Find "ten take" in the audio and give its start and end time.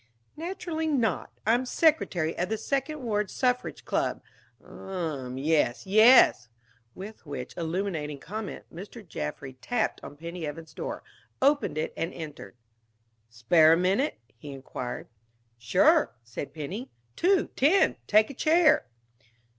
17.55-18.31